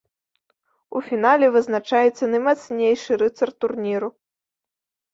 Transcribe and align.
У 0.99 1.01
фінале 1.09 1.51
вызначаецца 1.57 2.23
наймацнейшы 2.33 3.21
рыцар 3.27 3.49
турніру. 3.63 4.15